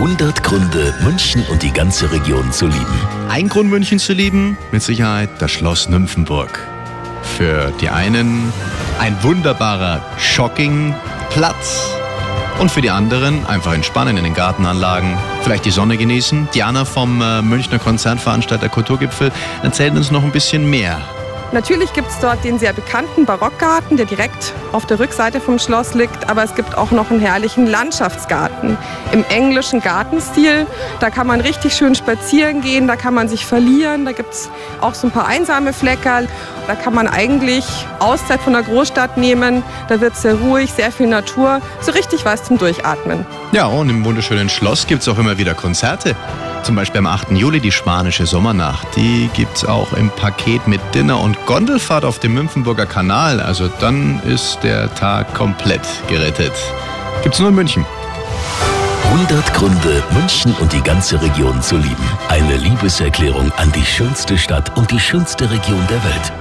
100 0.00 0.42
Gründe, 0.42 0.94
München 1.02 1.44
und 1.50 1.62
die 1.62 1.74
ganze 1.74 2.10
Region 2.10 2.52
zu 2.52 2.66
lieben. 2.66 3.00
Ein 3.28 3.50
Grund, 3.50 3.68
München 3.68 3.98
zu 3.98 4.14
lieben, 4.14 4.56
mit 4.72 4.82
Sicherheit 4.82 5.28
das 5.40 5.50
Schloss 5.50 5.90
Nymphenburg. 5.90 6.66
Für 7.22 7.70
die 7.82 7.90
einen 7.90 8.50
ein 8.98 9.22
wunderbarer 9.22 10.02
Joggingplatz 10.34 11.86
und 12.60 12.70
für 12.70 12.80
die 12.80 12.88
anderen 12.88 13.44
einfach 13.44 13.74
entspannen 13.74 14.16
in 14.16 14.24
den 14.24 14.32
Gartenanlagen, 14.32 15.18
vielleicht 15.42 15.66
die 15.66 15.70
Sonne 15.70 15.98
genießen. 15.98 16.48
Diana 16.54 16.86
vom 16.86 17.20
äh, 17.20 17.42
Münchner 17.42 17.78
Konzertveranstalter 17.78 18.70
Kulturgipfel 18.70 19.30
erzählt 19.62 19.94
uns 19.96 20.10
noch 20.10 20.24
ein 20.24 20.32
bisschen 20.32 20.70
mehr 20.70 20.98
Natürlich 21.52 21.92
gibt 21.92 22.08
es 22.08 22.18
dort 22.20 22.44
den 22.44 22.60
sehr 22.60 22.72
bekannten 22.72 23.24
Barockgarten, 23.24 23.96
der 23.96 24.06
direkt 24.06 24.52
auf 24.70 24.86
der 24.86 25.00
Rückseite 25.00 25.40
vom 25.40 25.58
Schloss 25.58 25.94
liegt, 25.94 26.30
aber 26.30 26.44
es 26.44 26.54
gibt 26.54 26.78
auch 26.78 26.92
noch 26.92 27.10
einen 27.10 27.18
herrlichen 27.18 27.66
Landschaftsgarten 27.66 28.78
im 29.10 29.24
englischen 29.30 29.80
Gartenstil. 29.80 30.68
Da 31.00 31.10
kann 31.10 31.26
man 31.26 31.40
richtig 31.40 31.74
schön 31.74 31.96
spazieren 31.96 32.60
gehen, 32.60 32.86
da 32.86 32.94
kann 32.94 33.14
man 33.14 33.28
sich 33.28 33.46
verlieren, 33.46 34.04
da 34.04 34.12
gibt 34.12 34.32
es 34.32 34.48
auch 34.80 34.94
so 34.94 35.08
ein 35.08 35.10
paar 35.10 35.26
einsame 35.26 35.72
Flecker. 35.72 36.22
Da 36.70 36.76
kann 36.76 36.94
man 36.94 37.08
eigentlich 37.08 37.64
Auszeit 37.98 38.40
von 38.42 38.52
der 38.52 38.62
Großstadt 38.62 39.16
nehmen, 39.16 39.64
da 39.88 40.00
wird 40.00 40.12
es 40.12 40.22
sehr 40.22 40.36
ruhig, 40.36 40.70
sehr 40.70 40.92
viel 40.92 41.08
Natur, 41.08 41.60
so 41.80 41.90
richtig 41.90 42.24
was 42.24 42.44
zum 42.44 42.58
Durchatmen. 42.58 43.26
Ja, 43.50 43.66
und 43.66 43.90
im 43.90 44.04
wunderschönen 44.04 44.48
Schloss 44.48 44.86
gibt 44.86 45.02
es 45.02 45.08
auch 45.08 45.18
immer 45.18 45.36
wieder 45.36 45.54
Konzerte. 45.54 46.14
Zum 46.62 46.76
Beispiel 46.76 47.00
am 47.00 47.08
8. 47.08 47.32
Juli 47.32 47.58
die 47.58 47.72
spanische 47.72 48.24
Sommernacht. 48.24 48.86
Die 48.94 49.28
gibt 49.34 49.56
es 49.56 49.64
auch 49.64 49.92
im 49.94 50.10
Paket 50.10 50.68
mit 50.68 50.80
Dinner 50.94 51.18
und 51.18 51.44
Gondelfahrt 51.44 52.04
auf 52.04 52.20
dem 52.20 52.34
Nymphenburger 52.34 52.86
Kanal. 52.86 53.40
Also 53.40 53.68
dann 53.80 54.22
ist 54.22 54.60
der 54.62 54.94
Tag 54.94 55.34
komplett 55.34 55.82
gerettet. 56.06 56.52
Gibt's 57.24 57.40
nur 57.40 57.48
in 57.48 57.56
München. 57.56 57.84
100 59.06 59.54
Gründe, 59.54 60.04
München 60.12 60.54
und 60.60 60.72
die 60.72 60.82
ganze 60.82 61.20
Region 61.20 61.60
zu 61.62 61.78
lieben. 61.78 62.08
Eine 62.28 62.56
Liebeserklärung 62.58 63.50
an 63.56 63.72
die 63.72 63.84
schönste 63.84 64.38
Stadt 64.38 64.78
und 64.78 64.92
die 64.92 65.00
schönste 65.00 65.50
Region 65.50 65.84
der 65.88 66.04
Welt. 66.04 66.32